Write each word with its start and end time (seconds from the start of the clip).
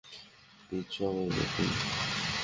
Please 0.65 0.87
সবাই 0.95 1.29
বসুন। 1.35 1.69